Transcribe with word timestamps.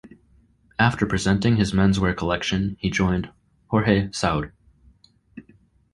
After 0.79 1.05
presenting 1.05 1.57
his 1.57 1.73
menswear 1.73 2.17
collection, 2.17 2.75
he 2.79 2.89
joined 2.89 3.29
Jorge 3.67 4.07
Saud. 4.07 4.51